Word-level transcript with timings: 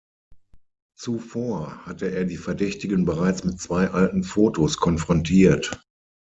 Zuvor 0.97 1.85
hatte 1.85 2.09
er 2.09 2.25
die 2.25 2.37
Verdächtigen 2.37 3.05
bereits 3.05 3.43
mit 3.43 3.59
zwei 3.59 3.87
alten 3.91 4.23
Fotos 4.23 4.77
konfrontiert. 4.77 5.79